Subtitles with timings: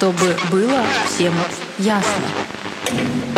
[0.05, 1.33] чтобы было всем
[1.79, 3.34] ясно.